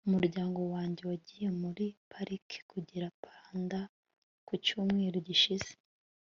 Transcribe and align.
umuryango 0.07 0.59
wanjye 0.73 1.01
wagiye 1.09 1.47
muri 1.61 1.85
pariki 2.11 2.57
kureba 2.69 3.07
panda 3.23 3.79
ku 4.47 4.53
cyumweru 4.65 5.17
gishize 5.29 5.71